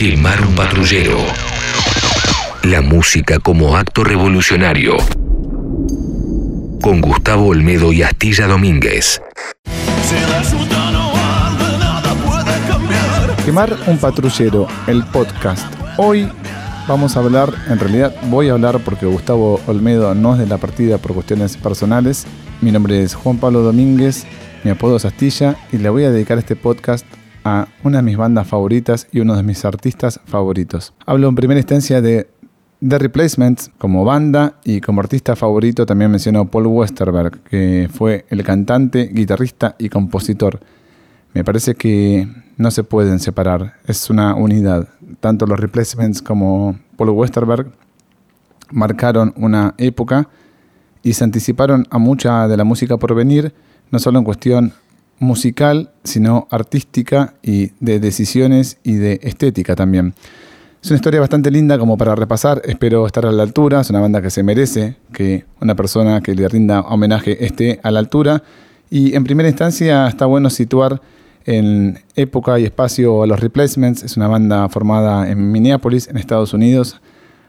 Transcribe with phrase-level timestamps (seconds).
[0.00, 1.18] Quemar un patrullero.
[2.62, 4.96] La música como acto revolucionario.
[6.80, 9.20] Con Gustavo Olmedo y Astilla Domínguez.
[13.44, 15.70] Quemar un patrullero, el podcast.
[15.98, 16.26] Hoy
[16.88, 20.56] vamos a hablar, en realidad voy a hablar porque Gustavo Olmedo no es de la
[20.56, 22.26] partida por cuestiones personales.
[22.62, 24.24] Mi nombre es Juan Pablo Domínguez,
[24.64, 27.04] mi apodo es Astilla y le voy a dedicar este podcast
[27.44, 30.92] a una de mis bandas favoritas y uno de mis artistas favoritos.
[31.06, 32.28] Hablo en primera instancia de
[32.86, 38.42] The Replacements como banda y como artista favorito también menciono Paul Westerberg, que fue el
[38.42, 40.60] cantante, guitarrista y compositor.
[41.34, 42.26] Me parece que
[42.56, 44.88] no se pueden separar, es una unidad.
[45.20, 47.70] Tanto los Replacements como Paul Westerberg
[48.70, 50.28] marcaron una época
[51.02, 53.54] y se anticiparon a mucha de la música por venir,
[53.90, 54.72] no solo en cuestión
[55.20, 60.14] musical, sino artística y de decisiones y de estética también.
[60.82, 64.00] Es una historia bastante linda como para repasar, espero estar a la altura, es una
[64.00, 68.42] banda que se merece que una persona que le rinda homenaje esté a la altura.
[68.88, 71.02] Y en primera instancia está bueno situar
[71.44, 76.54] en época y espacio a los Replacements, es una banda formada en Minneapolis, en Estados
[76.54, 77.00] Unidos,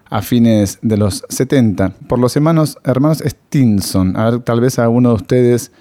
[0.10, 4.18] a fines de los 70, por los hermanos, hermanos Stinson.
[4.18, 5.72] A ver, tal vez a uno de ustedes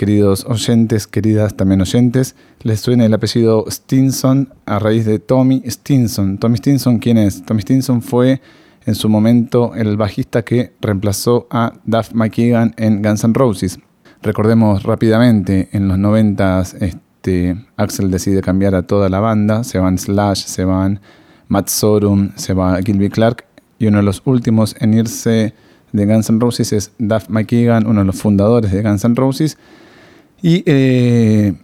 [0.00, 6.38] queridos oyentes, queridas también oyentes, les suena el apellido Stinson a raíz de Tommy Stinson.
[6.38, 7.44] Tommy Stinson, ¿quién es?
[7.44, 8.40] Tommy Stinson fue
[8.86, 13.78] en su momento el bajista que reemplazó a Duff McKagan en Guns N' Roses.
[14.22, 19.98] Recordemos rápidamente, en los 90 este, Axel decide cambiar a toda la banda, se van
[19.98, 20.98] Slash, se van
[21.48, 23.44] Matt Sorum, se va Gilby Clark
[23.78, 25.52] y uno de los últimos en irse
[25.92, 29.58] de Guns N' Roses es Duff McKagan, uno de los fundadores de Guns N' Roses,
[30.42, 31.54] y eh,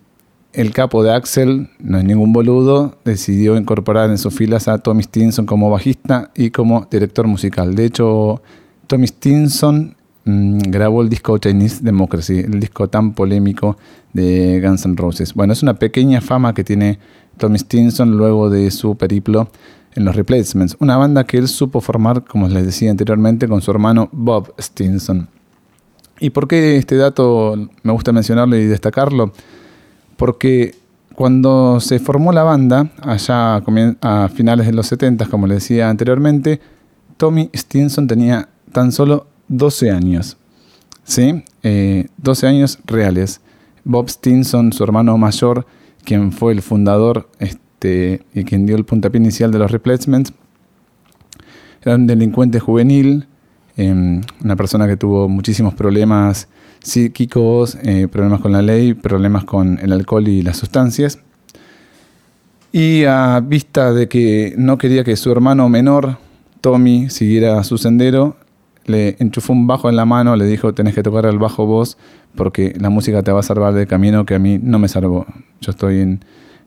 [0.52, 5.02] el capo de Axel, no es ningún boludo, decidió incorporar en sus filas a Tommy
[5.02, 7.74] Stinson como bajista y como director musical.
[7.74, 8.42] De hecho,
[8.86, 13.76] Tommy Stinson mm, grabó el disco Chinese Democracy, el disco tan polémico
[14.14, 15.34] de Guns N' Roses.
[15.34, 16.98] Bueno, es una pequeña fama que tiene
[17.37, 19.50] Tommy Stinson luego de su periplo
[19.94, 23.70] en los Replacements, una banda que él supo formar, como les decía anteriormente, con su
[23.70, 25.28] hermano Bob Stinson.
[26.21, 29.32] ¿Y por qué este dato me gusta mencionarlo y destacarlo?
[30.16, 30.75] Porque
[31.15, 33.56] cuando se formó la banda, allá
[34.00, 36.60] a finales de los 70, como les decía anteriormente,
[37.16, 40.37] Tommy Stinson tenía tan solo 12 años.
[41.05, 41.44] ¿Sí?
[41.62, 43.41] 12 eh, años reales.
[43.84, 45.66] Bob Stinson, su hermano mayor,
[46.05, 50.32] quien fue el fundador este, y quien dio el puntapié inicial de los replacements,
[51.82, 53.26] era un delincuente juvenil
[53.76, 56.48] Em, una persona que tuvo muchísimos problemas
[56.82, 61.19] psíquicos, eh, problemas con la ley, problemas con el alcohol y las sustancias.
[62.72, 66.19] Y a vista de que no quería que su hermano menor,
[66.62, 68.37] Tommy, siguiera su sendero,
[68.87, 71.98] le enchufó un bajo en la mano, le dijo, tenés que tocar el bajo vos
[72.34, 75.26] porque la música te va a salvar del camino que a mí no me salvó.
[75.60, 76.20] Yo estoy en,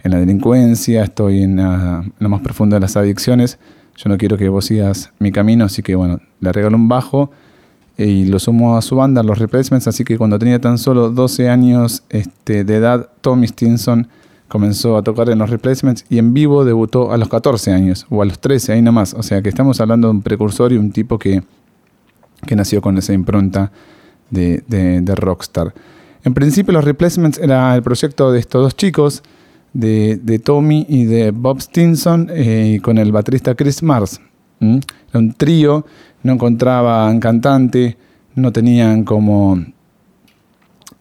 [0.03, 3.59] la delincuencia, estoy en lo más profundo de las adicciones
[3.99, 7.31] yo no quiero que vos sigas mi camino, así que bueno, le regalo un bajo
[7.97, 11.49] y lo sumo a su banda, los Replacements, así que cuando tenía tan solo 12
[11.49, 14.07] años este, de edad, Tommy Stinson
[14.47, 18.21] comenzó a tocar en los Replacements y en vivo debutó a los 14 años o
[18.21, 19.13] a los 13, ahí nomás.
[19.13, 21.43] O sea que estamos hablando de un precursor y un tipo que,
[22.47, 23.69] que nació con esa impronta
[24.29, 25.73] de, de rockstar.
[26.23, 29.23] En principio los Replacements era el proyecto de estos dos chicos,
[29.73, 34.19] de, Tommy y de Bob Stinson eh, con el baterista Chris Mars.
[34.59, 34.79] Era
[35.13, 35.85] un trío,
[36.23, 37.97] no encontraban cantante,
[38.35, 39.57] no tenían como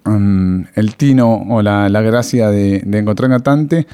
[0.07, 3.87] um, el tino o la, gracia de, de, encontrar cantante.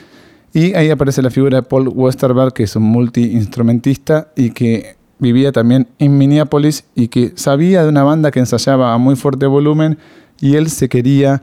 [0.53, 5.53] Y ahí aparece la figura de Paul Westerberg, que es un multi-instrumentista y que vivía
[5.53, 9.99] también en Minneapolis y que sabía de una banda que ensayaba a muy fuerte volumen
[10.41, 11.43] y él se quería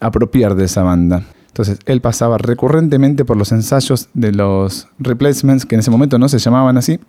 [0.00, 1.24] apropiar de esa banda.
[1.56, 6.28] Entonces él pasaba recurrentemente por los ensayos de los replacements, que en ese momento no
[6.28, 7.00] se llamaban así,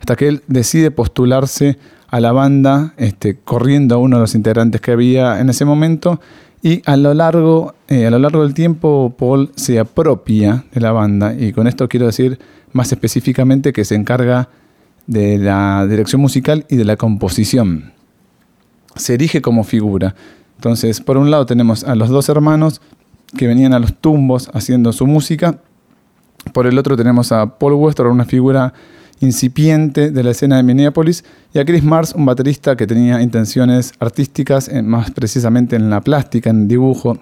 [0.00, 1.76] hasta que él decide postularse
[2.08, 6.18] a la banda, este, corriendo a uno de los integrantes que había en ese momento,
[6.62, 10.92] y a lo largo, eh, a lo largo del tiempo Paul se apropia de la
[10.92, 12.38] banda, y con esto quiero decir
[12.72, 14.48] más específicamente que se encarga
[15.08, 17.92] de la dirección musical y de la composición.
[18.96, 20.14] Se erige como figura.
[20.56, 22.80] Entonces, por un lado tenemos a los dos hermanos,
[23.36, 25.58] que venían a los tumbos haciendo su música.
[26.52, 28.72] Por el otro tenemos a Paul Wester, una figura
[29.20, 33.92] incipiente de la escena de Minneapolis, y a Chris Mars, un baterista que tenía intenciones
[34.00, 37.18] artísticas, más precisamente en la plástica, en dibujo.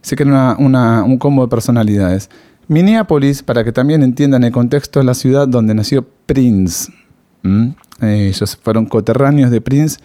[0.00, 2.30] Se crea una, un combo de personalidades.
[2.68, 6.90] Minneapolis, para que también entiendan el contexto, es la ciudad donde nació Prince.
[7.42, 9.98] Eh, ellos fueron coterráneos de Prince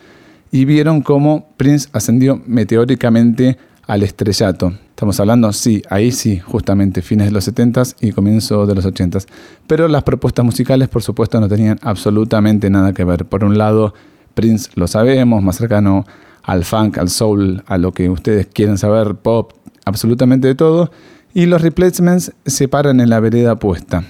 [0.52, 3.58] y vieron cómo Prince ascendió meteóricamente
[3.88, 4.74] al estrellato.
[4.90, 9.28] Estamos hablando, sí, ahí sí, justamente fines de los 70s y comienzo de los 80s.
[9.68, 13.26] Pero las propuestas musicales, por supuesto, no tenían absolutamente nada que ver.
[13.26, 13.94] Por un lado,
[14.34, 16.06] Prince lo sabemos, más cercano
[16.44, 19.54] al funk, al soul, a lo que ustedes quieren saber, pop,
[19.86, 20.92] absolutamente de todo.
[21.34, 24.04] Y los replacements se paran en la vereda opuesta.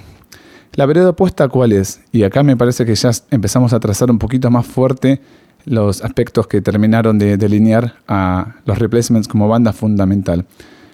[0.73, 2.01] ¿La vereda opuesta cuál es?
[2.11, 5.21] Y acá me parece que ya empezamos a trazar un poquito más fuerte
[5.65, 10.45] los aspectos que terminaron de delinear a los replacements como banda fundamental.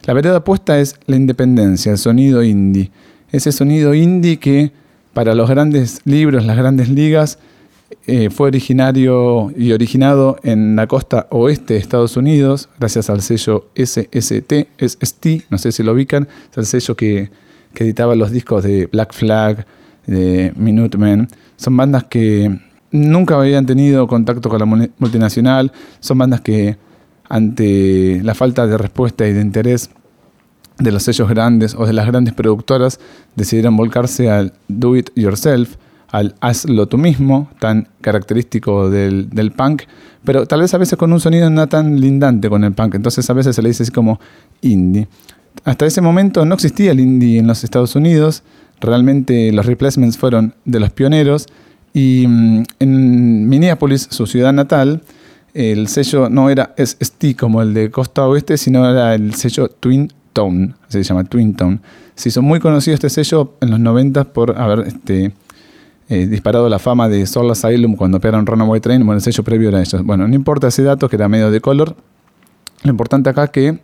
[0.05, 2.91] La vereda opuesta es la independencia, el sonido indie.
[3.31, 4.71] Ese sonido indie que
[5.13, 7.37] para los grandes libros, las grandes ligas,
[8.07, 13.69] eh, fue originario y originado en la costa oeste de Estados Unidos, gracias al sello
[13.75, 17.29] SST, SST, no sé si lo ubican, es el sello que,
[17.73, 19.65] que editaba los discos de Black Flag,
[20.07, 21.27] de Minutemen.
[21.57, 22.59] Son bandas que
[22.91, 26.77] nunca habían tenido contacto con la multinacional, son bandas que
[27.29, 29.89] ante la falta de respuesta y de interés
[30.77, 32.99] de los sellos grandes o de las grandes productoras,
[33.35, 35.75] decidieron volcarse al do it yourself,
[36.09, 39.83] al hazlo tú mismo, tan característico del, punk,
[40.25, 43.29] pero tal vez a veces con un sonido no tan lindante con el punk, entonces
[43.29, 44.19] a veces se le dice así como
[44.61, 45.07] indie.
[45.63, 48.43] Hasta ese momento no existía el indie en los Estados Unidos,
[48.81, 51.47] realmente los replacements fueron de los pioneros,
[51.93, 55.01] y mm, en Minneapolis, su ciudad natal,
[55.53, 60.11] el sello no era ST como el de Costa Oeste, sino era el sello Twin
[60.33, 61.79] Tone, se llama Twin Tone.
[62.15, 65.33] Se hizo muy conocido este sello en los 90 por haber este,
[66.09, 69.05] eh, disparado la fama de Soul Asylum cuando operan Runaway Train.
[69.05, 70.03] Bueno, el sello previo era ellos.
[70.03, 71.95] Bueno, no importa ese dato que era medio de color.
[72.83, 73.79] Lo importante acá es que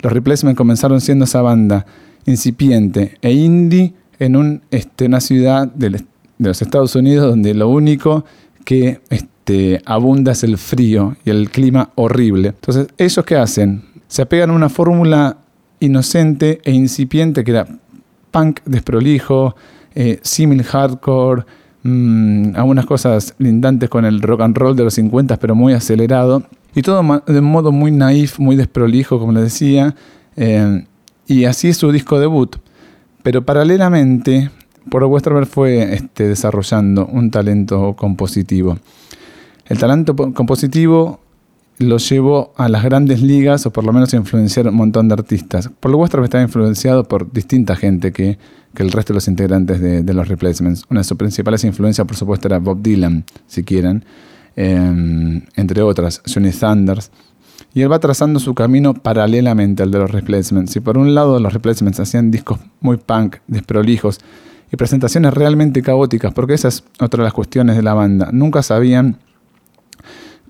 [0.00, 1.86] los Replacements comenzaron siendo esa banda
[2.24, 6.04] incipiente e indie en un, este, una ciudad del,
[6.38, 8.24] de los Estados Unidos donde lo único
[8.64, 12.48] que este, abunda es el frío y el clima horrible.
[12.48, 13.84] Entonces, ¿ellos qué hacen?
[14.08, 15.38] Se apegan a una fórmula
[15.80, 17.66] inocente e incipiente que era
[18.30, 19.54] punk desprolijo,
[19.94, 21.44] eh, simil hardcore,
[21.82, 26.42] mmm, algunas cosas lindantes con el rock and roll de los 50, pero muy acelerado.
[26.74, 29.94] Y todo de modo muy naif, muy desprolijo, como les decía.
[30.36, 30.84] Eh,
[31.26, 32.56] y así es su disco debut.
[33.22, 34.50] Pero paralelamente,
[34.90, 38.78] por Westerberg fue este, desarrollando un talento compositivo.
[39.66, 41.20] El talento compositivo
[41.78, 45.14] lo llevó a las grandes ligas o por lo menos a influenciar un montón de
[45.14, 45.70] artistas.
[45.80, 48.38] Por lo Westerberg estaba influenciado por distinta gente que,
[48.76, 50.84] el resto de los integrantes de, los Replacements.
[50.90, 54.04] Una de sus principales influencias, por supuesto, era Bob Dylan, si quieren,
[54.54, 57.10] em, entre otras, Johnny Thunders.
[57.72, 60.72] Y él va trazando su camino paralelamente al de los Replacements.
[60.72, 64.20] Si por un lado los Replacements hacían discos muy punk, desprolijos,
[64.70, 68.30] y presentaciones realmente caóticas, porque esa es otra de las cuestiones de la banda.
[68.32, 69.18] Nunca sabían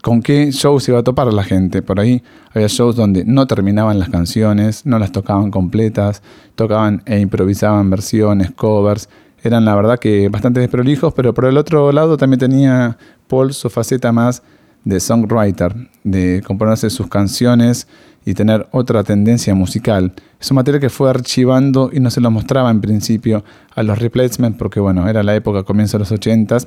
[0.02, 1.82] con qué show se iba a topar la gente.
[1.82, 2.22] Por ahí
[2.54, 6.22] había shows donde no terminaban las canciones, no las tocaban completas,
[6.54, 9.08] tocaban e improvisaban versiones, covers.
[9.42, 12.96] Eran la verdad que bastante desprolijos, pero por el otro lado también tenía
[13.26, 14.42] Paul su faceta más
[14.84, 15.74] de songwriter,
[16.04, 17.88] de componerse sus canciones
[18.26, 20.12] y tener otra tendencia musical.
[20.38, 23.44] Es un material que fue archivando y no se lo mostraba en principio
[23.74, 26.58] a los replacements porque bueno, era la época comienzo de los 80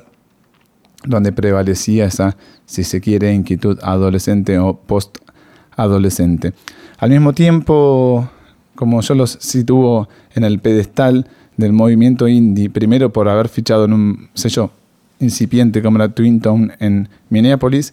[1.04, 6.54] donde prevalecía esa, si se quiere, inquietud adolescente o post-adolescente.
[6.98, 8.28] Al mismo tiempo,
[8.74, 11.26] como yo los sitúo en el pedestal
[11.56, 14.70] del movimiento indie, primero por haber fichado en un sello
[15.18, 17.92] incipiente como la Twin Town en Minneapolis,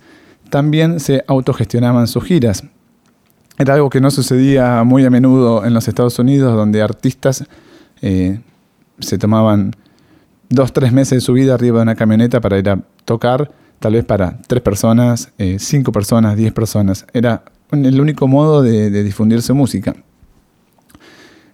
[0.50, 2.64] también se autogestionaban sus giras.
[3.58, 7.44] Era algo que no sucedía muy a menudo en los Estados Unidos, donde artistas
[8.02, 8.40] eh,
[9.00, 9.76] se tomaban
[10.50, 13.94] dos, tres meses de su vida arriba de una camioneta para ir a tocar, tal
[13.94, 17.08] vez para tres personas, eh, cinco personas, diez personas.
[17.14, 19.96] Era el único modo de, de, difundir su música.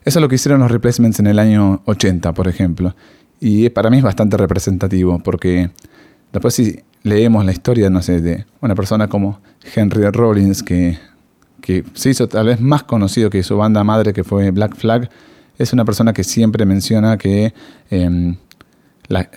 [0.03, 2.93] Eso es lo que hicieron los replacements en el año 80, por ejemplo.
[3.39, 5.71] Y para mí es bastante representativo, porque
[6.33, 9.39] después si leemos la historia, no sé, de una persona como
[9.73, 10.97] Henry Rollins, que
[11.63, 15.09] que se hizo tal vez más conocido que su banda madre, que fue Black Flag,
[15.57, 17.53] es una persona que siempre menciona que
[17.89, 18.35] em,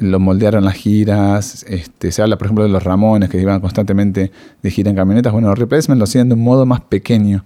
[0.00, 1.64] lo moldearon las giras.
[1.68, 5.32] Este, se habla, por ejemplo, de los Ramones, que iban constantemente de gira en camionetas.
[5.32, 7.44] Bueno, los Replacement lo hacían de un modo más pequeño.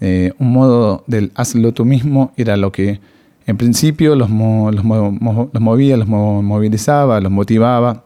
[0.00, 2.98] Eh, un modo del hazlo tú mismo era lo que
[3.46, 8.05] en principio los, los movía, los movilizaba, los motivaba.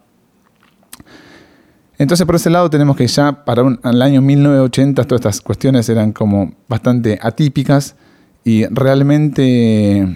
[2.01, 6.13] Entonces, por ese lado, tenemos que ya para el año 1980 todas estas cuestiones eran
[6.13, 7.95] como bastante atípicas
[8.43, 10.09] y realmente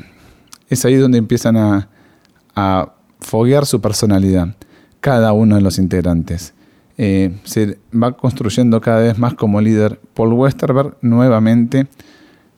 [0.71, 2.89] es ahí donde empiezan a,
[3.21, 4.57] foguear su personalidad,
[5.01, 6.55] cada uno de los integrantes.
[6.97, 11.87] Eh, se va construyendo cada vez más como líder Paul Westerberg nuevamente,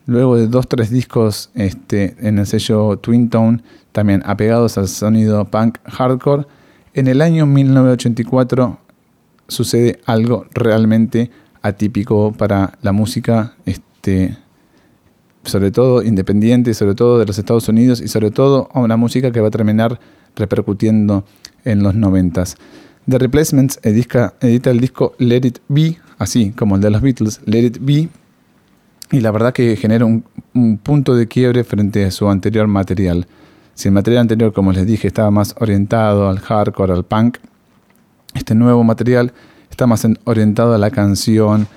[0.05, 5.43] luego de dos, tres discos este, en el sello Twin Tone, también apegados al sonido
[5.43, 6.45] punk hardcore,
[6.93, 8.86] en el año 1984
[9.47, 14.37] sucede algo realmente atípico para la música, este,
[15.43, 19.31] sobre todo independiente, sobre todo de los Estados Unidos y sobre todo a una música
[19.31, 19.99] que va a terminar
[20.35, 21.25] repercutiendo
[21.63, 22.55] en los noventas.
[23.09, 27.65] The Replacements edita, el disco Let It Be, así como el de los Beatles, Let
[27.65, 28.09] It Be,
[29.11, 33.25] y la verdad que genera un, un, punto de quiebre frente a su anterior material.
[33.73, 37.37] Si el material anterior, como les dije, estaba más orientado al hardcore, al punk,
[38.37, 39.33] este nuevo material
[39.69, 41.67] está más orientado a la canción,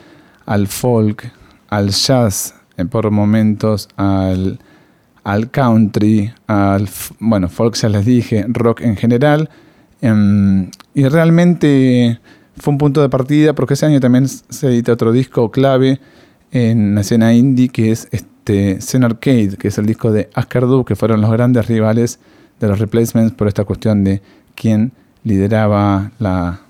[0.46, 1.30] al folk,
[1.68, 2.54] al jazz,
[2.90, 4.58] por momentos, al,
[5.50, 6.88] country, al,
[7.18, 9.50] bueno, folk ya les dije, rock en general.
[10.00, 12.20] Em, y realmente
[12.56, 16.00] fue un punto de partida porque ese año también se edita otro disco clave
[16.52, 20.84] en la escena indie que es este Zen Arcade, que es el disco de Ascardu,
[20.84, 22.18] que fueron los grandes rivales
[22.58, 24.22] de los replacements por esta cuestión de
[24.54, 24.92] quién
[25.24, 26.60] lideraba la,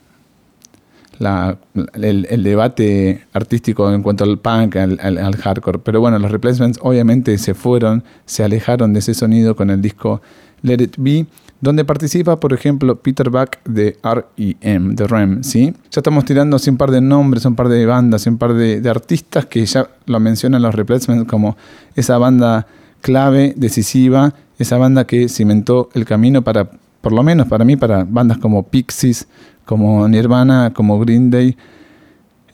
[1.95, 5.79] el, debate artístico en cuanto al punk, al, hardcore.
[5.79, 10.23] Pero bueno, los replacements obviamente se fueron, se alejaron de ese sonido con el disco
[10.63, 11.27] Let It Be,
[11.61, 15.75] donde participa, por ejemplo, Peter Buck de R.E.M., de REM, ¿sí?
[15.91, 18.89] Ya estamos tirando un par de nombres, un par de bandas, un par de, de
[18.89, 21.59] artistas que ya lo mencionan los replacements como
[21.97, 22.67] esa banda
[23.03, 28.05] clave, decisiva, esa banda que cimentó el camino para, por lo menos para mí, para
[28.05, 29.27] bandas como Pixies,
[29.65, 31.57] como Nirvana, como Green Day,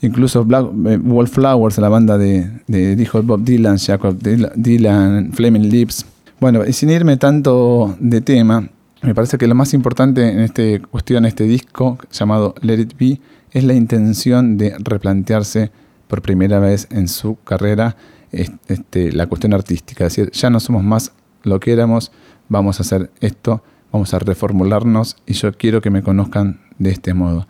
[0.03, 6.07] incluso Black, eh, Wallflowers, la banda de, de dijo Bob Dylan, Jacob Dylan, Flaming Lips.
[6.41, 8.69] Bueno, y sin irme tanto de tema,
[9.03, 13.21] me parece que lo más importante en esta cuestión, este disco llamado Let It Be,
[13.53, 15.71] es la intención de replantearse
[16.09, 17.97] por primera vez en su carrera
[18.33, 20.07] este, la cuestión artística.
[20.07, 21.13] Es decir, ya no somos más
[21.43, 22.13] lo que éramos,
[22.49, 23.63] vamos a hacer esto,
[23.97, 27.47] vamos a reformularnos y yo quiero que me conozcan de este modo.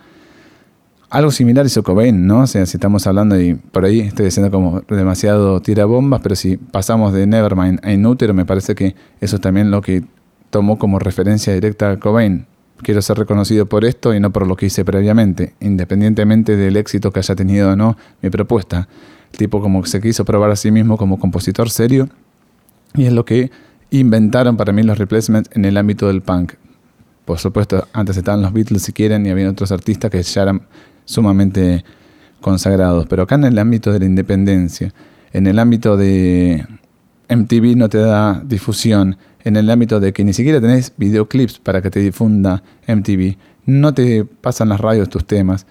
[1.10, 2.42] Algo similar hizo Cobain, ¿no?
[2.42, 6.36] O sea, si estamos hablando y por ahí estoy diciendo como demasiado tira bombas, pero
[6.36, 10.04] si pasamos de Nevermind a Inútero, me parece que eso es también lo que
[10.50, 12.46] tomó como referencia directa a Cobain.
[12.82, 17.10] Quiero ser reconocido por esto y no por lo que hice previamente, independientemente del éxito
[17.10, 18.88] que haya tenido o no mi propuesta.
[19.32, 22.08] El tipo como que se quiso probar a sí mismo como compositor serio
[22.94, 23.50] y es lo que
[23.90, 26.54] inventaron para mí los replacements en el ámbito del punk.
[27.24, 30.62] Por supuesto, antes estaban los Beatles si quieren y había otros artistas que ya eran
[31.04, 31.84] sumamente
[32.40, 33.06] consagrados.
[33.06, 34.92] Pero acá en el ámbito de la independencia,
[35.32, 36.64] en el ámbito de
[37.28, 41.82] MTV no te da difusión, en el ámbito de que ni siquiera tenés videoclips para
[41.82, 45.66] que te difunda MTV, no te pasan las radios tus temas.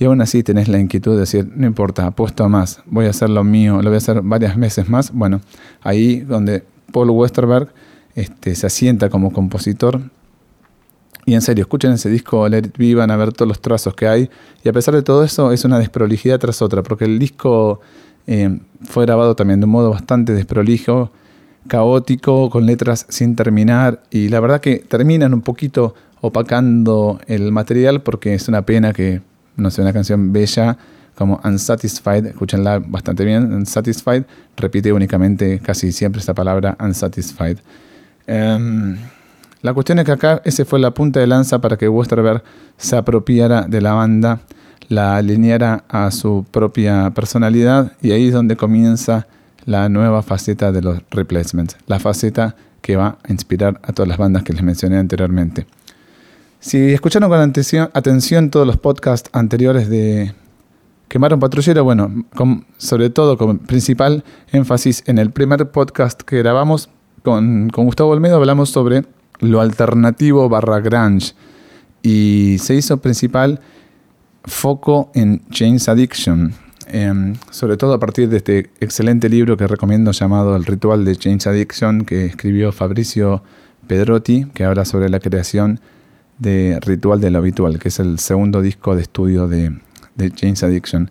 [0.00, 3.10] Y aún así tenés la inquietud de decir, no importa, apuesto a más, voy a
[3.10, 5.12] hacer lo mío, lo voy a hacer varias veces más.
[5.12, 5.40] Bueno,
[5.82, 6.62] ahí donde
[6.92, 7.68] Paul Westerberg
[8.14, 10.02] este, se asienta como compositor
[11.28, 14.08] y en serio, escuchen ese disco Let It van a ver todos los trazos que
[14.08, 14.30] hay.
[14.64, 17.82] Y a pesar de todo eso, es una desprolijidad tras otra, porque el disco
[18.26, 21.12] eh, fue grabado también de un modo bastante desprolijo,
[21.66, 24.02] caótico, con letras sin terminar.
[24.10, 29.20] Y la verdad que terminan un poquito opacando el material, porque es una pena que,
[29.56, 30.78] no sé, una canción bella
[31.18, 34.22] como Unsatisfied, escúchenla bastante bien, Unsatisfied,
[34.56, 37.58] repite únicamente casi siempre esta palabra Unsatisfied.
[38.28, 38.96] Em,
[39.62, 42.44] la cuestión es que acá ese fue la punta de lanza para que Westerberg
[42.76, 44.42] se apropiara de la banda,
[44.88, 49.26] la alineara a su propia personalidad y ahí es donde comienza
[49.64, 54.18] la nueva faceta de los replacements, la faceta que va a inspirar a todas las
[54.18, 55.66] bandas que les mencioné anteriormente.
[56.60, 60.32] Si escucharon con atención, atención todos los podcasts anteriores de
[61.08, 62.26] Quemaron Patrullero, bueno,
[62.76, 66.90] sobre todo con principal énfasis en el primer podcast que grabamos
[67.22, 69.04] con, con Gustavo Olmedo, hablamos sobre
[69.40, 71.32] lo alternativo barra grunge.
[72.02, 73.60] Y se hizo principal
[74.44, 76.52] foco en James Addiction,
[76.88, 81.16] em, sobre todo a partir de este excelente libro que recomiendo llamado El ritual de
[81.18, 83.42] James Addiction que escribió Fabricio
[83.86, 85.80] Pedrotti, que habla sobre la creación
[86.38, 89.72] de Ritual de lo Habitual, que es el segundo disco de estudio de,
[90.18, 91.10] de James Addiction.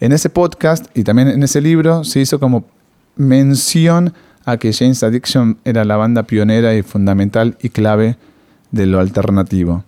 [0.00, 2.64] En ese podcast y también en ese libro se hizo como
[3.14, 4.12] mención
[4.44, 8.16] a que James Addiction era la banda pionera y fundamental y clave
[8.72, 9.84] de lo alternativo.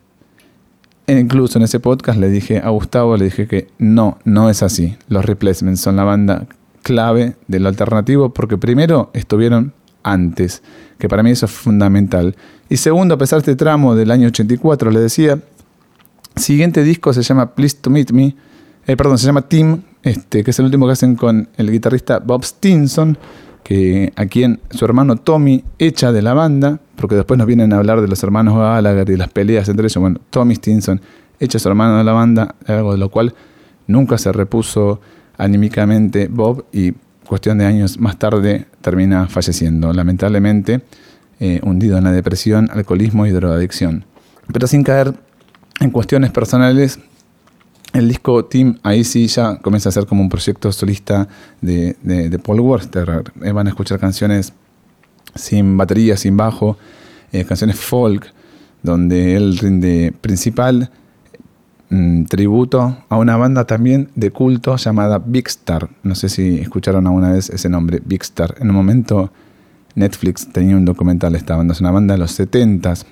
[1.06, 4.62] E incluso en ese podcast le dije a Gustavo, le dije que no, no es
[4.62, 4.96] así.
[5.08, 6.46] Los Replacements son la banda
[6.82, 9.72] clave de lo alternativo porque primero estuvieron
[10.02, 10.62] antes,
[10.98, 12.36] que para mí eso es fundamental.
[12.68, 15.38] Y segundo, a pesar de este tramo del año 84, le decía,
[16.36, 18.34] siguiente disco se llama Please to Meet Me,
[18.88, 22.20] eh, perdón, se llama Team, este, que es el último que hacen con el guitarrista
[22.20, 23.18] Bob Stinson,
[23.62, 27.76] que a quien su hermano Tommy echa de la banda, porque después nos vienen a
[27.76, 29.98] hablar de los hermanos Gallagher y las peleas entre ellos.
[29.98, 31.02] Bueno, Tommy Stinson
[31.38, 33.34] echa a su hermano de la banda, algo de lo cual
[33.86, 35.02] nunca se repuso
[35.36, 36.92] anímicamente Bob y
[37.26, 40.80] cuestión de años más tarde termina falleciendo, lamentablemente
[41.40, 44.06] eh, hundido en la depresión, alcoholismo y drogadicción.
[44.50, 45.12] Pero sin caer
[45.78, 46.98] en cuestiones personales,
[47.98, 51.28] el disco Team ahí sí ya comienza a ser como un proyecto solista
[51.60, 53.24] de, Paul Worcester.
[53.42, 54.52] Eh, van a escuchar canciones
[55.34, 56.78] sin batería, sin bajo,
[57.32, 58.26] eh, canciones folk,
[58.82, 60.90] donde él rinde principal
[61.90, 65.88] mm, tributo a una banda también de culto llamada Big Star.
[66.02, 68.54] No sé si escucharon alguna vez ese nombre, Big Star.
[68.60, 69.32] En un momento
[69.94, 73.04] Netflix tenía un documental de esta banda, es una banda de los 70s.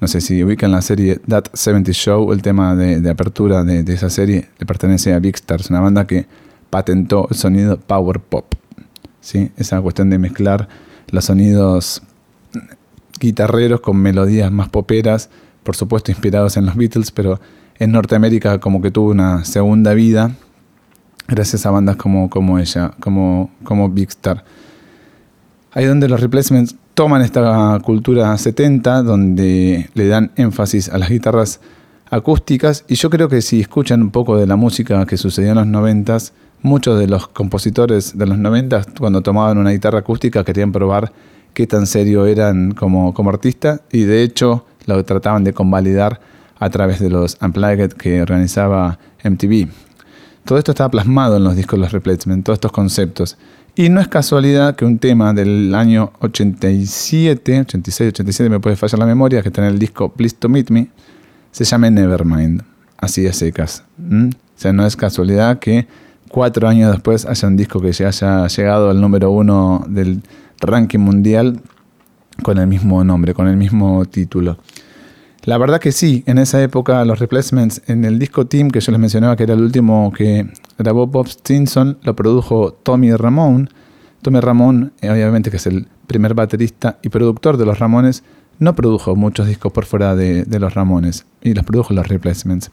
[0.00, 4.10] No sé si ubican la serie That 70 Show, el tema de, apertura de, esa
[4.10, 6.26] serie le pertenece a Big Stars, una banda que
[6.68, 8.54] patentó el sonido power pop.
[9.20, 9.50] ¿sí?
[9.56, 10.68] Esa cuestión de mezclar
[11.10, 12.02] los sonidos
[13.20, 15.30] guitarreros con melodías más poperas,
[15.62, 17.40] por supuesto inspirados en los Beatles, pero
[17.78, 20.32] en Norteamérica como que tuvo una segunda vida
[21.28, 24.44] gracias a bandas como, como ella, como, como Big Star.
[25.76, 31.60] Ahí donde los replacements toman esta cultura 70 donde le dan énfasis a las guitarras
[32.08, 35.56] acústicas y yo creo que si escuchan un poco de la música que sucedió en
[35.56, 36.16] los 90
[36.62, 41.12] muchos de los compositores de los 90 cuando tomaban una guitarra acústica querían probar
[41.52, 46.20] qué tan serio eran como, como artista y de hecho lo trataban de convalidar
[46.58, 49.68] a través de los Unplugged que organizaba MTV.
[50.46, 53.36] Todo esto estaba plasmado en los discos de los Replacement, todos estos conceptos.
[53.74, 59.00] Y no es casualidad que un tema del año 87, 86, 87, me puede fallar
[59.00, 60.88] la memoria, que está en el disco Please to Meet Me,
[61.50, 62.62] se llame Nevermind,
[62.96, 63.82] así de secas.
[63.98, 65.88] O sea, no es casualidad que
[66.28, 70.22] cuatro años después haya un disco que ya haya llegado al número uno del
[70.60, 71.60] ranking mundial
[72.42, 74.58] con el mismo nombre, con el mismo título.
[75.46, 78.90] La verdad que sí, en esa época los replacements en el disco Team, que yo
[78.90, 83.70] les mencionaba que era el último que grabó Bob Stinson, lo produjo Tommy Ramón.
[84.22, 88.24] Tommy Ramón, eh, obviamente que es el primer baterista y productor de los Ramones,
[88.58, 92.72] no produjo muchos discos por fuera de, los Ramones y los produjo los replacements.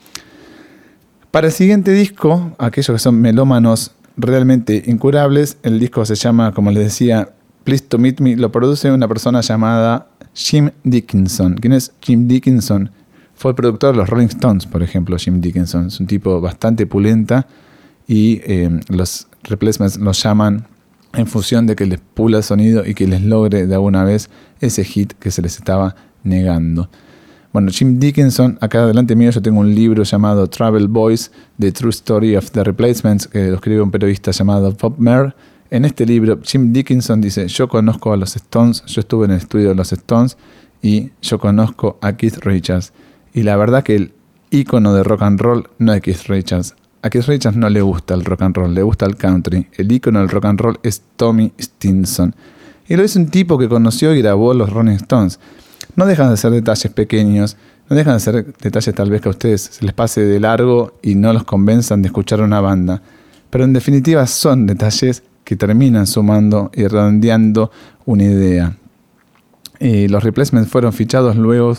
[1.29, 6.71] Para el siguiente disco, aquellos que son melómanos realmente incurables, el disco se llama, como
[6.71, 7.29] les decía,
[7.65, 11.56] Please to Meet Me, lo produce una persona llamada Jim Dickinson.
[11.56, 12.91] ¿Quién es Jim Dickinson?
[13.36, 15.88] Fue el productor de los Rolling Stones, por ejemplo, Jim Dickinson.
[15.88, 17.48] Es un tipo bastante pulenta
[18.08, 20.67] y eh, los replacements los llaman
[21.13, 24.30] en función de que les pula el sonido y que les logre de alguna vez
[24.60, 26.89] ese hit que se les estaba negando.
[27.52, 31.91] Bueno, Jim Dickinson, acá delante mío yo tengo un libro llamado Travel Boys, The True
[31.91, 34.96] Story of the Replacements, que lo escribe un periodista llamado Bob.
[35.73, 39.38] En este libro, Jim Dickinson dice, yo conozco a los Stones, yo estuve en el
[39.38, 40.38] estudio de los Stones
[40.83, 42.93] y yo conozco a Keith Richards.
[43.33, 44.13] Y la verdad que el
[44.51, 46.75] ícono de rock and roll no es Keith Richards.
[47.01, 49.67] A Keith Richards no le gusta el rock and roll, le gusta el country.
[49.75, 52.36] El ícono del rock and roll es Tommy Stinson.
[52.88, 55.39] Y lo es un tipo que conoció y grabó los Rolling Stones.
[55.95, 57.57] No dejan de ser detalles pequeños,
[57.89, 60.99] no dejan de ser detalles tal vez que a ustedes se les pase de largo
[61.01, 63.01] y no los convenzan de escuchar una banda.
[63.49, 67.71] Pero en definitiva son detalles que terminan sumando y redondeando
[68.06, 68.77] una idea.
[69.79, 71.75] los replacements fueron fichados luego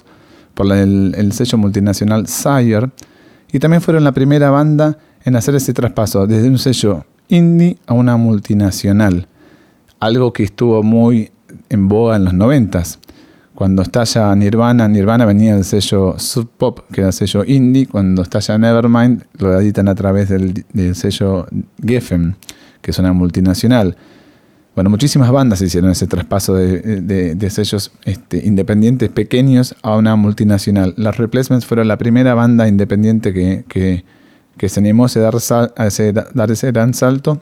[0.54, 2.90] por el, sello multinacional Sire
[3.52, 7.94] y también fueron la primera banda en hacer ese traspaso desde un sello indie a
[7.94, 9.26] una multinacional,
[10.00, 11.30] algo que estuvo muy
[11.70, 12.98] en boga en los noventas.
[13.54, 17.86] Cuando estalla Nirvana, Nirvana venía del sello Sub Pop, que era el sello indie.
[17.86, 21.46] Cuando estalla Nevermind, lo editan a través del, del sello
[21.80, 22.36] Geffen
[22.84, 23.96] que es una multinacional.
[24.74, 30.92] Bueno, muchísimas bandas hicieron ese traspaso de, sellos este, independientes pequeños a una multinacional.
[30.98, 34.04] Las Replacements fueron la primera banda independiente que,
[34.68, 35.34] se animó a, dar,
[35.76, 37.40] a ese, dar ese gran salto.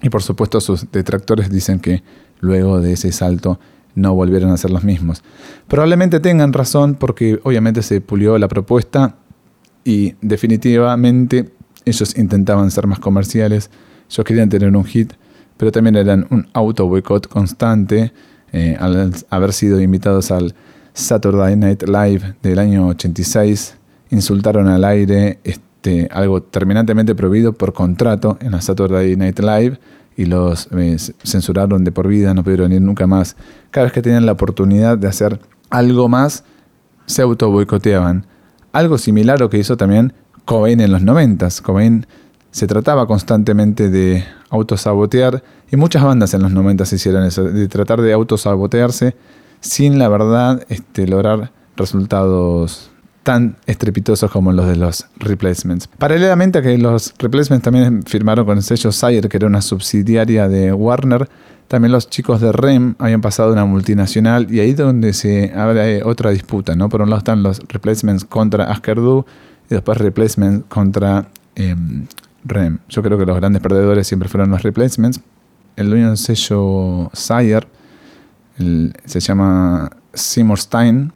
[0.00, 2.02] Y por supuesto sus detractores dicen que
[2.40, 3.60] luego de ese salto
[3.94, 5.22] no volvieron a ser los mismos.
[5.66, 9.16] Probablemente tengan razón porque obviamente se pulió la propuesta
[9.84, 11.50] y definitivamente
[11.84, 13.70] ellos intentaban ser más comerciales
[14.08, 15.12] ellos querían tener un hit,
[15.56, 18.12] pero también eran un auto boicot constante
[18.52, 20.54] eh, al haber sido invitados al
[20.94, 23.76] Saturday Night Live del año 86.
[24.10, 29.78] Insultaron al aire este, algo terminantemente prohibido por contrato en la Saturday Night Live
[30.16, 33.36] y los eh, censuraron de por vida, no pudieron ir nunca más.
[33.70, 35.38] Cada vez que tenían la oportunidad de hacer
[35.70, 36.42] algo más,
[37.06, 38.26] se auto boicoteaban.
[38.72, 40.12] Algo similar a lo que hizo también
[40.44, 41.48] Cobain en los 90.
[41.62, 42.06] Cobain
[42.50, 48.00] se trataba constantemente de autosabotear y muchas bandas en los 90 hicieron eso, de tratar
[48.00, 49.14] de autosabotearse
[49.60, 52.90] sin la verdad este, lograr resultados
[53.22, 55.86] tan estrepitosos como los de los replacements.
[55.86, 60.48] Paralelamente a que los replacements también firmaron con el sello Sire, que era una subsidiaria
[60.48, 61.28] de Warner,
[61.68, 65.52] también los chicos de REM habían pasado a una multinacional y ahí es donde se
[65.54, 66.88] abre otra disputa, ¿no?
[66.88, 69.26] Por un lado están los replacements contra Askerdu
[69.68, 72.06] y después replacements contra em,
[72.48, 72.78] REM.
[72.88, 75.20] Yo creo que los grandes perdedores siempre fueron los replacements.
[75.76, 77.66] El dueño del sello Sire
[79.04, 81.12] se llama Seymour Stein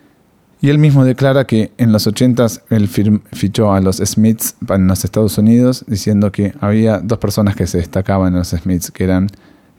[0.60, 5.04] y él mismo declara que en los 80s él fichó a los Smiths en los
[5.04, 9.26] Estados Unidos diciendo que había dos personas que se destacaban en los Smiths, que eran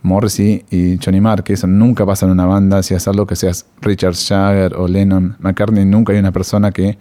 [0.01, 3.37] Morrissey y Johnny Marr, que eso nunca pasa en una banda, si haces algo que
[3.37, 6.97] seas Richard Jagger o Lennon McCartney, nunca hay una persona que,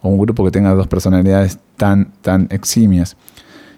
[0.00, 3.18] o un grupo que tenga dos personalidades tan, tan eximias.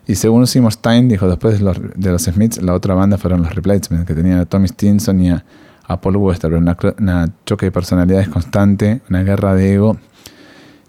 [0.06, 3.42] Y según Seymour Stein dijo, después de los, de los Smiths, la otra banda fueron
[3.42, 5.44] los Replacements, que tenían a Tommy Stinson y a
[5.86, 9.96] a Paul Westerberg, una, una choque de personalidades constante, una guerra de ego,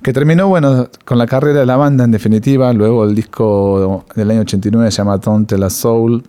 [0.02, 4.32] que terminó, bueno, con la carrera de la banda en definitiva, luego el disco del
[4.32, 6.24] año 89 se llama Don't la Soul,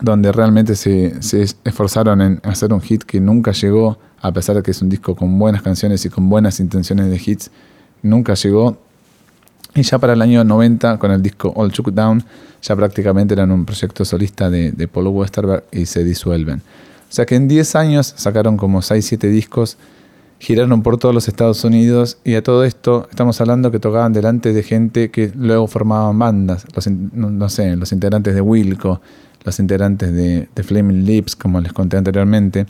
[0.00, 1.18] donde realmente se,
[1.64, 5.16] esforzaron en hacer un hit que nunca llegó, a pesar de que es un disco
[5.16, 7.50] con buenas canciones y con buenas intenciones de hits,
[8.02, 8.78] nunca llegó.
[9.74, 12.24] Y ya para el año 90, con el disco All Shook Down,
[12.62, 16.58] ya prácticamente eran un proyecto solista de, de Paul Westerberg y se disuelven.
[16.58, 19.78] O sea que en 10 años sacaron como 6, 7 discos,
[20.38, 24.52] giraron por todos los Estados Unidos y a todo esto estamos hablando que tocaban delante
[24.52, 29.00] de gente que luego formaban bandas, los, no, sé, los integrantes de Wilco,
[29.44, 32.66] los integrantes de, de Flaming Lips, como les conté anteriormente.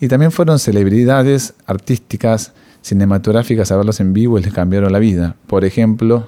[0.00, 5.36] Y también fueron celebridades artísticas, cinematográficas a verlos en vivo y les cambiaron la vida.
[5.46, 6.26] Por ejemplo,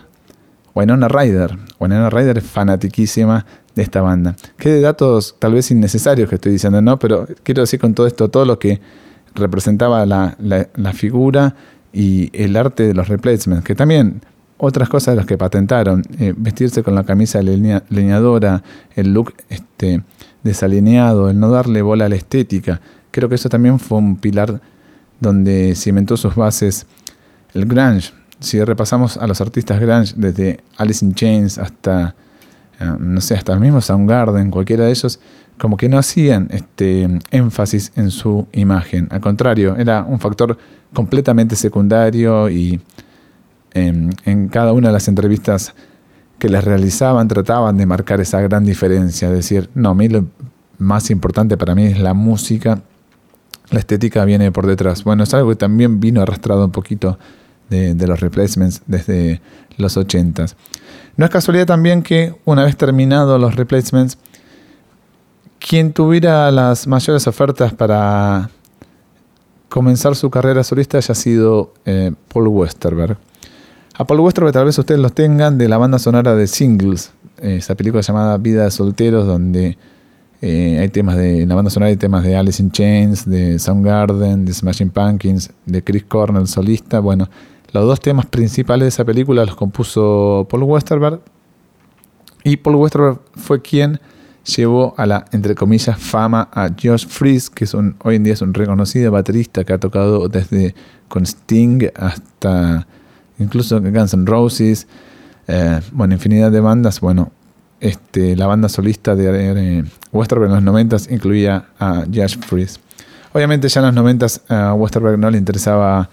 [0.74, 1.58] Winona Ryder.
[1.78, 4.36] Winona Ryder es fanatiquísima de esta banda.
[4.56, 6.98] Qué datos tal vez innecesarios que estoy diciendo, ¿no?
[6.98, 8.80] Pero quiero decir con todo esto todo lo que
[9.34, 11.54] representaba la, figura
[11.92, 14.22] y el arte de los replacements, que también
[14.58, 18.62] otras cosas de las que patentaron, eh, vestirse con la camisa leñadora,
[18.94, 20.02] el look este,
[20.42, 24.60] desalineado, el no darle bola a la estética, creo que eso también fue un pilar
[25.20, 26.86] donde cimentó sus bases
[27.54, 28.12] el grunge.
[28.40, 32.14] Si repasamos a los artistas grunge, desde Alice in Chains hasta
[32.80, 35.20] eh, no sé, hasta mismo Soundgarden, cualquiera de ellos,
[35.58, 39.06] como que no hacían este énfasis en su imagen.
[39.10, 40.56] Al contrario, era un factor
[40.94, 42.80] completamente secundario y
[43.74, 45.74] em, en cada una de las entrevistas
[46.38, 50.24] que les realizaban trataban de marcar esa gran diferencia, decir, no, a mí lo
[50.78, 52.80] más importante para mí es la música,
[53.70, 55.04] la estética viene por detrás.
[55.04, 57.18] Bueno, es algo que también vino arrastrado un poquito
[57.68, 59.40] de, los replacements desde
[59.76, 60.54] los 80s.
[61.16, 64.18] No es casualidad también que una vez terminados los replacements,
[65.58, 68.50] quien tuviera las mayores ofertas para
[69.68, 73.18] comenzar su carrera solista haya sido eh, Paul Westerberg.
[73.94, 77.74] A Paul Westerberg tal vez ustedes los tengan de la banda sonora de Singles, esa
[77.74, 79.76] película llamada Vida de Solteros, donde
[80.42, 83.58] eh, hay temas de, en la banda sonora hay temas de Alice in Chains, de
[83.58, 87.00] Soundgarden, de Smashing Pumpkins, de Chris Cornell solista.
[87.00, 87.28] Bueno,
[87.72, 91.20] los dos temas principales de esa película los compuso Paul Westerberg.
[92.42, 94.00] Y Paul Westerberg fue quien
[94.56, 98.32] llevó a la, entre comillas, fama a Josh Fries, que es un, hoy en día
[98.32, 100.74] es un reconocido baterista que ha tocado desde
[101.08, 102.86] con Sting hasta
[103.38, 104.86] incluso Guns N' Roses,
[105.48, 107.00] eh, bueno, infinidad de bandas.
[107.00, 107.32] Bueno,
[107.80, 112.80] este, la banda solista de Westerberg en los 90 incluía a Josh Fries.
[113.32, 116.10] Obviamente ya en los 90 a Westerberg no le interesaba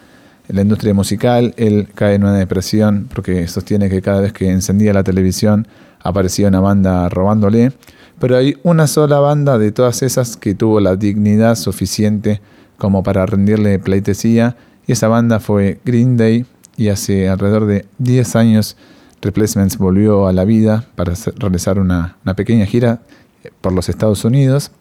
[0.47, 4.93] la industria musical, él cae en una depresión porque sostiene que cada vez que encendía
[4.93, 5.67] la televisión
[6.01, 7.73] aparecía una banda robándole,
[8.19, 12.39] pero hay una sola banda de todas esas que tuvo la dignidad suficiente
[12.77, 16.45] como para rendirle pleitesía y esa banda fue Green Day
[16.77, 18.77] y hace alrededor de 10 años
[19.21, 23.01] Replacements volvió a la vida para realizar una, pequeña gira
[23.61, 24.71] por los Estados Unidos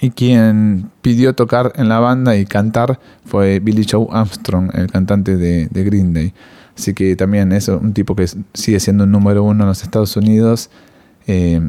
[0.00, 5.36] y quien pidió tocar en la banda y cantar fue Billy Joe Armstrong, el cantante
[5.36, 6.34] de, Green Day.
[6.76, 10.16] Así que también es un tipo que sigue siendo un número uno en los Estados
[10.16, 10.70] Unidos.
[11.28, 11.60] Eh,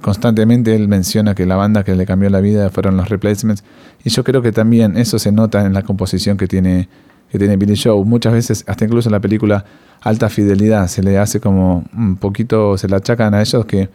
[0.00, 3.62] constantemente él menciona que la banda que le cambió la vida fueron los replacements.
[4.02, 6.88] Y yo creo que también eso se nota en la composición que tiene,
[7.30, 8.04] que tiene Billy Joe.
[8.04, 9.64] Muchas veces, hasta incluso en la película
[10.00, 13.88] Alta Fidelidad, se le hace como un poquito, se le achacan a ellos que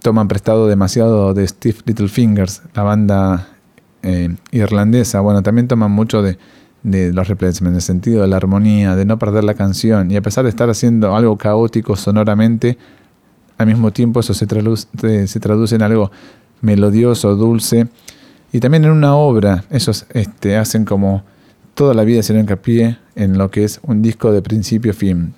[0.00, 3.48] toman prestado demasiado de Steve Littlefingers, la banda
[4.02, 5.20] eh, irlandesa.
[5.20, 6.36] Bueno, también toman mucho de,
[6.82, 10.10] los replacements, en el sentido de la armonía, de no perder la canción.
[10.10, 12.76] Y a pesar de estar haciendo algo caótico sonoramente,
[13.56, 14.86] al mismo tiempo eso se traduce,
[15.26, 16.10] se traduce en algo
[16.60, 17.88] melodioso, dulce.
[18.52, 21.24] Y también en una obra, ellos este, hacen como
[21.74, 25.34] toda la vida se hincapié en lo que es un disco de principio a fin.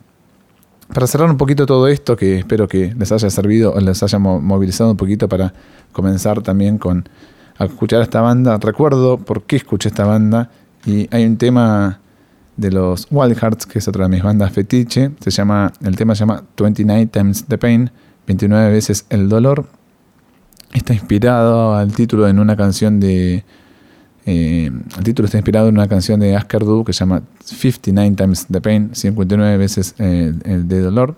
[0.92, 4.18] Para cerrar un poquito todo esto, que espero que les haya servido o les haya
[4.18, 5.52] movilizado un poquito para
[5.92, 7.08] comenzar también con
[7.58, 8.58] a escuchar esta banda.
[8.58, 10.50] Recuerdo por qué escuché esta banda
[10.84, 12.00] y hay un tema
[12.56, 15.10] de los Wild Hearts, que es otra de mis bandas fetiche.
[15.20, 17.90] Se llama, el tema se llama 29 Times the Pain,
[18.26, 19.66] 29 veces el dolor.
[20.72, 23.44] Está inspirado al título en una canción de
[24.28, 28.16] eh, el título está inspirado en una canción de Asker Du que se llama 59
[28.16, 31.14] Times the Pain, 59 veces eh, el de dolor.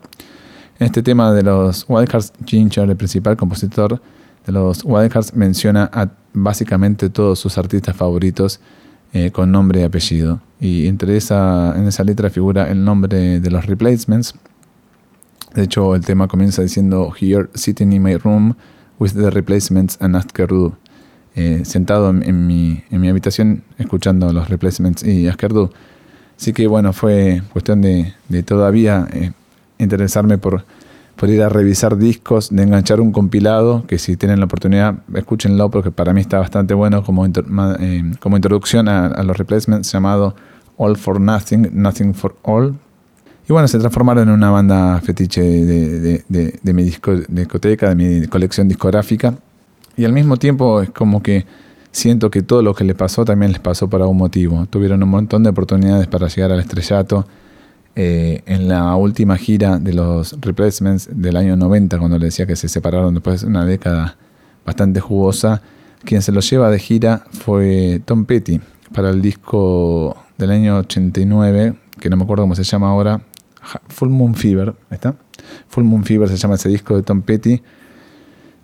[0.79, 4.01] En este tema de los Wildcards, Ginger, el principal compositor
[4.47, 8.61] de los Wildcards, menciona a básicamente todos sus artistas favoritos
[9.15, 10.43] eh, con nombre y apellido.
[10.61, 14.35] Y entre esa, en esa letra figura el nombre de los replacements.
[15.55, 18.55] De hecho, el tema comienza diciendo Here, sitting in my room
[18.99, 20.77] with the replacements and Asker Du.
[21.41, 25.71] Eh, sentado en, mi, en, mi, habitación escuchando los replacements y Askerdu.
[26.37, 28.13] Así que bueno, fue cuestión de,
[28.45, 29.31] todavía eh,
[29.79, 30.65] interesarme por,
[31.15, 35.71] por ir a revisar discos, de enganchar un compilado, que si tienen la oportunidad, escúchenlo
[35.71, 40.35] porque para mí está bastante bueno como, eh, como introducción a, los replacements llamado
[40.77, 42.75] All for Nothing, Nothing for All.
[43.49, 47.95] Y bueno, se transformaron en una banda fetiche de, de, de mi disco, discoteca, de
[47.95, 49.35] mi colección discográfica.
[49.99, 51.45] Y al mismo tiempo es como que
[51.91, 54.65] siento que todo lo que le pasó también les pasó por algún motivo.
[54.71, 57.27] Tuvieron un montón de oportunidades para llegar al estrellato.
[57.97, 62.55] Eh, en la última gira de los Replacements del año 90, cuando le decía que
[62.55, 64.17] se separaron después de una década
[64.65, 65.63] bastante jugosa,
[66.05, 68.61] quien se los lleva de gira fue Tom Petty
[68.95, 73.21] para el disco del año 89, que no me acuerdo cómo se llama ahora,
[73.89, 75.17] Full Moon Fever, ¿está?
[75.67, 77.61] Full Moon Fever se llama ese disco de Tom Petty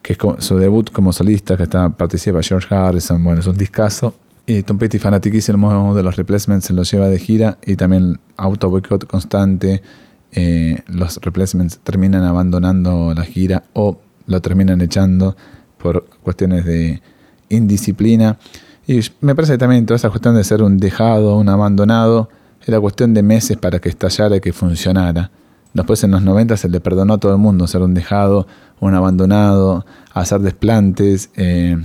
[0.04, 4.14] que es su debut como solista, que participa George Harrison, bueno, es un discazo.
[4.46, 8.68] Y Tom Petty, fanatiquísimo de los replacements, se los lleva de gira y también auto
[8.68, 9.80] boicot constante.
[10.32, 15.38] Eh, los replacements terminan abandonando la gira o lo terminan echando
[15.78, 17.00] por cuestiones de
[17.48, 18.36] indisciplina.
[18.86, 22.28] Y me parece que también toda esa cuestión de ser un dejado, un abandonado,
[22.66, 25.30] era cuestión de meses para que estallara y que funcionara.
[25.74, 28.46] Después en los 90 se le perdonó a todo el mundo ser un dejado,
[28.80, 31.76] un abandonado, hacer desplantes eh,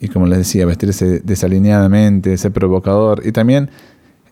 [0.00, 3.22] y como les decía, vestirse desalineadamente, ser provocador.
[3.24, 3.70] Y también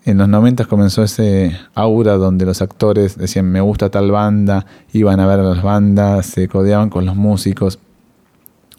[0.05, 5.21] en los 90 comenzó ese aura donde los actores decían me gusta tal banda, iban
[5.21, 7.79] a ver a las bandas, se codeaban con los músicos.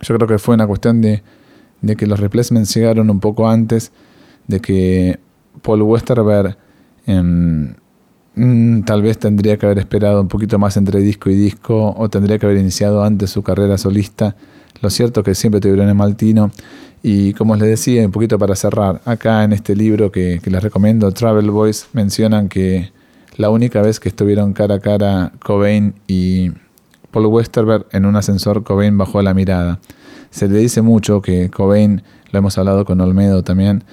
[0.01, 1.23] Yo creo que fue una cuestión de,
[1.97, 3.91] que los replacements llegaron un poco antes,
[4.47, 5.19] de que
[5.61, 6.57] Paul Westerberg
[7.05, 7.77] en
[8.37, 12.07] Mm, tal vez tendría que haber esperado un poquito más entre disco y disco o
[12.07, 14.35] tendría que haber iniciado antes su carrera solista.
[14.79, 16.51] Lo cierto es que siempre tuvieron el Maltino.
[17.01, 21.11] Y como les decía, un poquito para cerrar, acá en este libro que, les recomiendo,
[21.11, 22.91] Travel Boys, mencionan que
[23.37, 26.51] la única vez que estuvieron cara a cara Cobain y
[27.09, 29.79] Paul Westerberg en un ascensor, Cobain bajó la mirada.
[30.29, 33.83] Se le dice mucho que Cobain, lo hemos hablado con Olmedo también,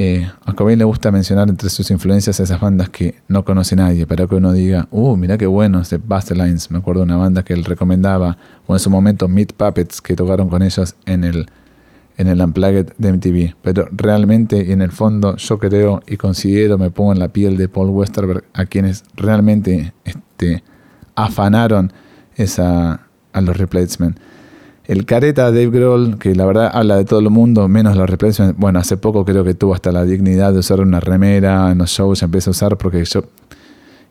[0.00, 4.06] eh, a Cobain le gusta mencionar entre sus influencias esas bandas que no conoce nadie,
[4.06, 6.70] para que uno diga, uh, mira qué bueno, este Buster Lines.
[6.70, 10.14] Me acuerdo de una banda que él recomendaba, o en su momento Meat Puppets, que
[10.14, 11.50] tocaron con ellos en el,
[12.16, 13.56] en el Unplugged de MTV.
[13.60, 17.56] Pero realmente, y en el fondo, yo creo y considero, me pongo en la piel
[17.56, 20.62] de Paul Westerberg, a quienes realmente este,
[21.16, 21.92] afanaron
[22.36, 23.00] esa,
[23.32, 24.20] a los replacements
[24.88, 28.58] el careta Dave Grohl, que la verdad habla de todo el mundo, menos los replacements.
[28.58, 31.90] Bueno, hace poco creo que tuvo hasta la dignidad de usar una remera en los
[31.90, 33.24] shows, empieza a usar porque yo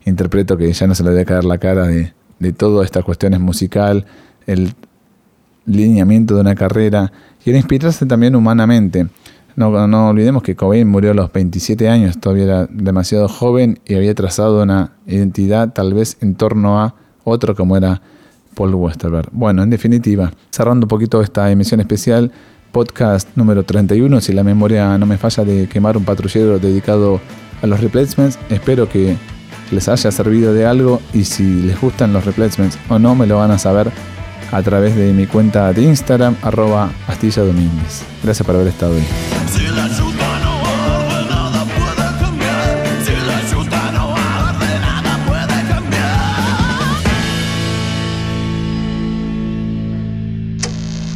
[0.04, 3.40] interpreto que ya no se le debe caer la cara de, de todas estas cuestiones
[3.40, 4.06] musical,
[4.46, 4.72] el
[5.66, 7.12] lineamiento de una carrera
[7.44, 9.08] y el inspirarse también humanamente.
[9.56, 13.94] No, no olvidemos que Cobain murió a los 27 años, todavía era demasiado joven y
[13.94, 18.00] había trazado una identidad tal vez en torno a otro como era
[18.58, 19.28] Paul Westerberg.
[19.30, 22.32] Bueno, en definitiva, cerrando un poquito esta emisión especial,
[22.72, 27.20] podcast número 31, si la memoria no me falla de quemar un patrullero dedicado
[27.62, 29.16] a los replacements, espero que
[29.70, 33.36] les haya servido de algo y si les gustan los replacements o no, me lo
[33.36, 33.92] van a saber
[34.50, 38.02] a través de mi cuenta de Instagram, arroba Astilla Domínguez.
[38.24, 40.17] Gracias por haber estado ahí.